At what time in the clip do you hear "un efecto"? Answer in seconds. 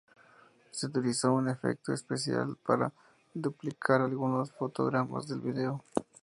1.31-1.93